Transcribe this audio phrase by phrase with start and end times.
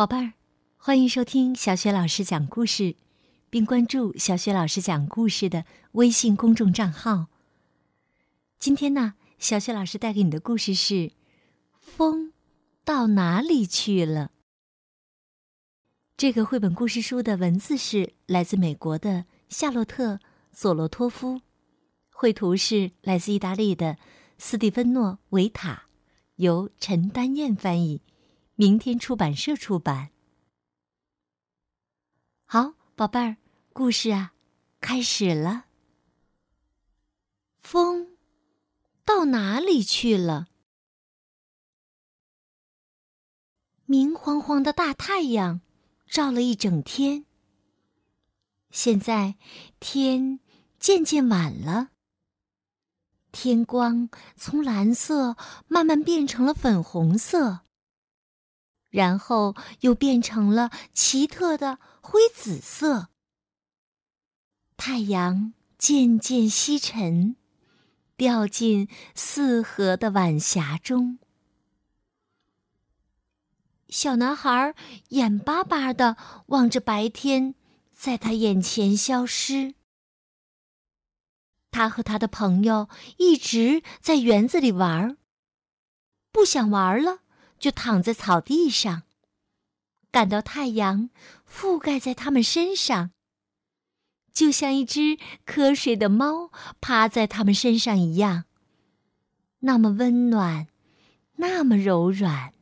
[0.00, 0.32] 宝贝儿，
[0.78, 2.96] 欢迎收听小雪老师讲故事，
[3.50, 7.26] 并关注小雪老师讲故事的微信公众账号。
[8.58, 10.94] 今天呢，小雪老师带给你的故事是
[11.78, 12.32] 《风
[12.82, 14.28] 到哪里去了》。
[16.16, 20.14] 这个绘本故事书的文字是来自美国的夏洛特·
[20.50, 21.42] 索罗托夫，
[22.10, 23.98] 绘图是来自意大利的
[24.38, 25.88] 斯蒂芬诺·维塔，
[26.36, 28.00] 由陈丹燕翻译，
[28.60, 30.10] 明天出版社出版。
[32.44, 33.38] 好，宝贝儿，
[33.72, 34.34] 故事啊，
[34.82, 35.64] 开始了。
[37.62, 38.18] 风
[39.02, 40.48] 到哪里去了？
[43.86, 45.62] 明晃晃的大太阳。
[46.06, 47.24] 照了一整天。
[48.70, 49.36] 现在
[49.78, 50.38] 天
[50.78, 51.92] 渐渐晚了，
[53.32, 55.34] 天光从蓝色
[55.66, 57.60] 慢慢变成了粉红色，
[58.90, 63.08] 然后又变成了奇特的灰紫色。
[64.76, 67.36] 太阳渐渐西沉，
[68.16, 71.18] 掉进四合的晚霞中。
[73.88, 74.74] 小男孩
[75.08, 76.16] 眼巴巴的
[76.46, 77.56] 望着白天
[77.90, 79.74] 在他眼前消失。
[81.72, 82.88] 他和他的朋友
[83.18, 85.16] 一直在园子里玩儿
[86.32, 87.20] 不想玩了
[87.60, 89.02] 就躺在草地上，
[90.10, 91.10] 感到太阳
[91.48, 93.12] 覆盖在他们身上，
[94.32, 96.50] 就像一只瞌睡的猫
[96.80, 98.46] 趴在他们身上一样，
[99.60, 100.66] 那么温暖，
[101.36, 102.54] 那么柔软。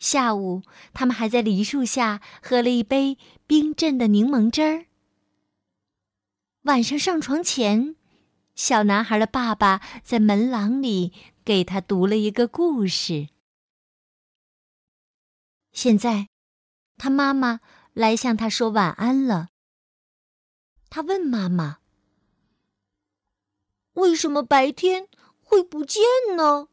[0.00, 4.86] 下午，他们还在梨树下喝了一杯冰镇的柠檬汁儿。
[6.62, 7.96] 晚上上床前，
[8.54, 11.12] 小男孩的爸爸在门廊里
[11.44, 13.28] 给他读了一个故事。
[15.72, 16.28] 现在，
[16.96, 17.60] 他妈妈
[17.92, 19.48] 来向他说晚安了。
[20.88, 21.80] 他问妈妈
[23.94, 25.08] ：“为什么白天
[25.40, 26.02] 会不见
[26.36, 26.68] 呢？”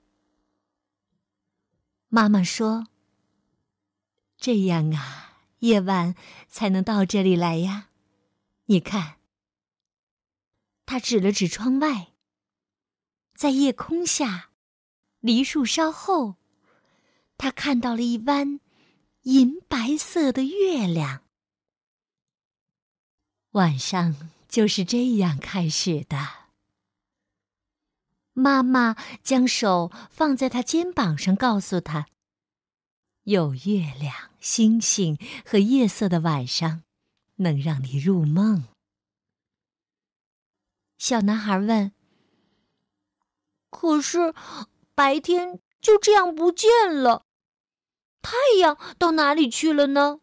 [2.07, 2.87] 妈妈说。
[4.37, 6.15] 这样啊，夜晚
[6.47, 7.89] 才能到这里来呀。
[8.65, 9.17] 你看，
[10.85, 12.13] 他指了指窗外，
[13.35, 14.50] 在夜空下，
[15.21, 16.35] 梨树梢后，
[17.37, 18.59] 他看到了一弯
[19.21, 21.21] 银白色的月亮。
[23.51, 26.17] 晚上就是这样开始的。
[28.33, 32.07] 妈妈将手放在他肩膀上，告诉他。
[33.23, 36.81] 有月亮、星星和夜色的晚上，
[37.35, 38.63] 能让你入梦。
[40.97, 41.91] 小男孩问
[43.69, 44.33] ：“可是
[45.01, 47.25] 白天就这样不见了，
[48.21, 50.21] 太阳到哪里去了呢？”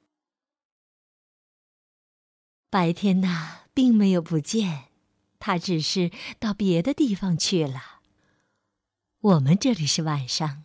[2.71, 4.85] 白天呐，并没有不见，
[5.41, 8.03] 它只是到别的地方去了。
[9.21, 10.63] 我们这里是晚上，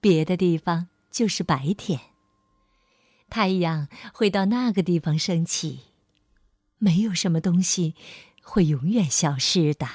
[0.00, 0.88] 别的地方。
[1.12, 2.00] 就是白天，
[3.28, 5.82] 太阳会到那个地方升起，
[6.78, 7.94] 没有什么东西
[8.42, 9.86] 会永远消失的。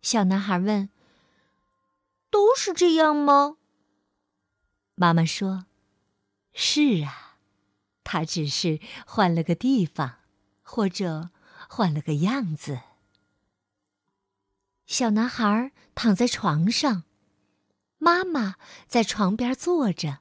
[0.00, 0.88] 小男孩问
[2.52, 3.56] ：“都是这样吗？”
[4.94, 5.64] 妈妈说
[6.52, 7.38] ：“是啊，
[8.04, 10.18] 他只是换了个地方，
[10.60, 11.30] 或者
[11.66, 12.80] 换了个样子。”
[14.86, 17.04] 小男孩躺在床上。
[17.96, 20.18] 妈妈在床边坐着。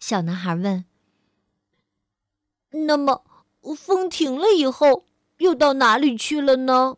[0.00, 0.84] 小男孩问
[2.86, 3.24] ：“那么，
[3.76, 6.96] 风停了以后，又到哪里去了呢？”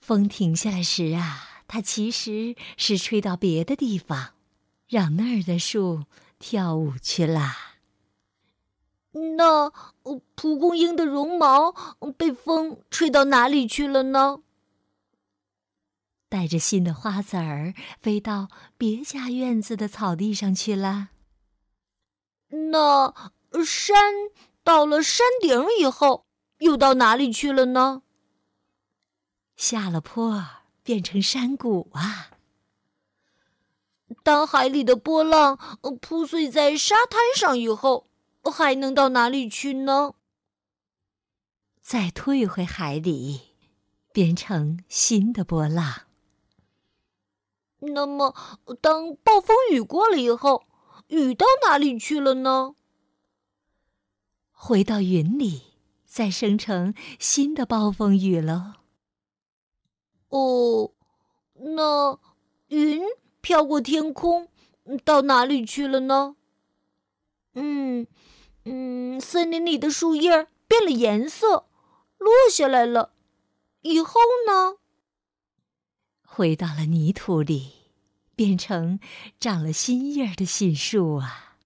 [0.00, 4.34] 风停下来时啊，它其实是吹到别的地方，
[4.88, 6.02] 让那儿的树
[6.40, 7.52] 跳舞去了。
[9.12, 9.70] 那
[10.34, 11.70] 蒲公英的绒毛
[12.18, 14.42] 被风吹到哪里去了呢？
[16.28, 21.10] 带着新的花籽儿飞到别家院子的草地上去了。
[22.48, 23.14] 那
[23.64, 24.12] 山
[24.64, 26.26] 到了山顶以后，
[26.58, 28.02] 又到哪里去了呢？
[29.54, 30.44] 下了坡
[30.82, 32.30] 变成山谷啊！
[34.22, 35.56] 当海里的波浪
[36.00, 38.06] 铺碎在沙滩上以后，
[38.42, 40.14] 还能到哪里去呢？
[41.80, 43.40] 再退回海里，
[44.12, 46.02] 变成新的波浪。
[47.78, 48.34] 那么，
[48.80, 50.64] 当暴风雨过了以后，
[51.06, 52.74] 雨到哪里去了呢？
[54.50, 55.62] 回到云里，
[56.04, 58.79] 再生成新的暴风雨了。
[60.30, 60.90] 哦，
[61.54, 62.18] 那
[62.68, 63.02] 云
[63.40, 64.48] 飘过天空，
[65.04, 66.36] 到哪里去了呢？
[67.54, 68.06] 嗯
[68.64, 71.66] 嗯，森林里的树叶变了颜色，
[72.18, 73.12] 落下来了。
[73.82, 74.76] 以后呢？
[76.22, 77.72] 回到了泥土里，
[78.36, 79.00] 变成
[79.40, 81.56] 长了新叶的新树啊。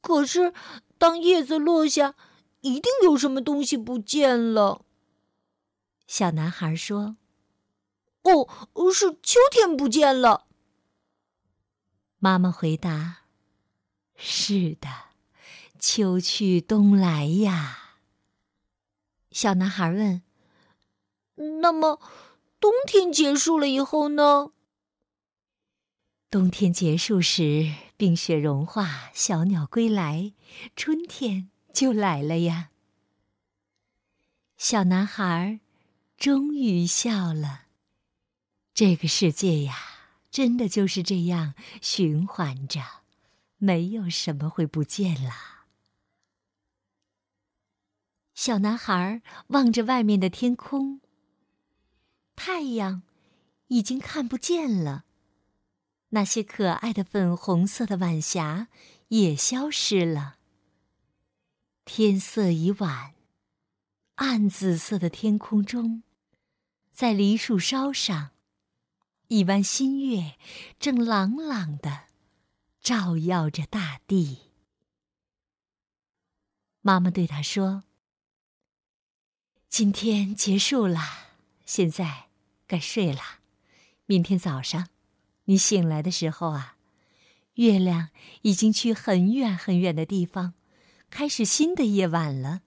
[0.00, 0.54] 可是，
[0.96, 2.14] 当叶子落下，
[2.62, 4.84] 一定有什么东西不见了。
[6.12, 7.16] 小男孩说
[8.24, 8.46] ：“哦，
[8.92, 10.46] 是秋天不见了。”
[12.20, 13.20] 妈妈回答
[14.14, 14.88] ：“是的，
[15.78, 17.94] 秋去冬来呀。”
[19.32, 20.22] 小男孩问
[21.62, 21.98] ：“那么，
[22.60, 24.52] 冬天结束了以后呢？”
[26.28, 30.34] 冬天结束时，冰雪融化，小鸟归来，
[30.76, 32.68] 春天就来了呀。
[34.58, 35.60] 小男孩
[36.22, 37.62] 终于笑了。
[38.72, 39.76] 这个世界呀，
[40.30, 42.80] 真的就是这样循环着，
[43.58, 45.32] 没有什么会不见了。
[48.34, 51.00] 小男孩望着外面的天空，
[52.36, 53.02] 太阳
[53.66, 55.06] 已经看不见了。
[56.10, 58.68] 那些可爱的粉红色的晚霞
[59.08, 60.36] 也消失了。
[61.84, 63.14] 天色已晚，
[64.14, 66.04] 暗紫色的天空中，
[66.92, 68.30] 在梨树梢上，
[69.28, 70.36] 一弯新月
[70.78, 72.04] 正朗朗的
[72.80, 74.50] 照耀着大地。
[76.82, 77.84] 妈妈对他说
[79.70, 81.00] ：“今天结束了，
[81.64, 82.28] 现在
[82.66, 83.20] 该睡了。
[84.04, 84.88] 明天早上。”
[85.46, 86.76] 你醒来的时候啊，
[87.54, 88.10] 月亮
[88.42, 90.54] 已经去很远很远的地方，
[91.10, 92.62] 开始新的夜晚了，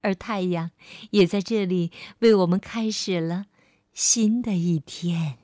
[0.00, 0.70] 而太阳
[1.10, 3.46] 也在这里为我们开始了
[3.92, 5.38] 新的一天。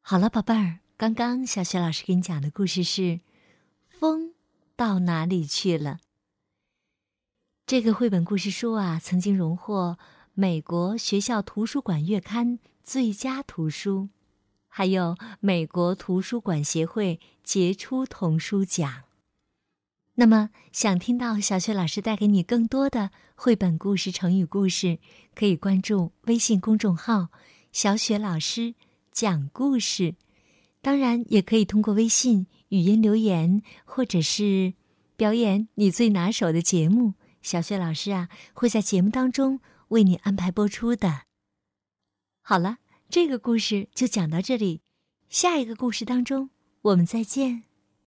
[0.00, 3.02] 好了，宝贝儿，刚刚小雪老师给你讲的故事是
[3.88, 4.34] 《风
[4.76, 6.00] 到哪里去了》。
[7.66, 9.98] 这个绘本故事书啊，曾经荣获
[10.34, 12.58] 美国学校图书馆月刊。
[12.80, 14.08] 最佳图书，
[14.66, 19.04] 还有美国图书馆协会杰出童书奖。
[20.20, 24.98] 那么，想听到小雪老师带给你更多的绘本故事、成语故事，
[25.32, 27.28] 可以关注微信公众号
[27.70, 28.74] “小雪老师
[29.12, 30.16] 讲故事”。
[30.82, 34.74] 当然，也可以通过微信语音留言，或者是
[35.16, 39.60] 表演你最拿手的节目，小雪老师啊会在节目当中
[39.90, 41.26] 为你安排播出的。
[42.42, 42.78] 好了，
[43.08, 44.80] 这个故事就讲到这里，
[45.28, 46.50] 下一个故事当中，
[46.82, 47.67] 我们再见。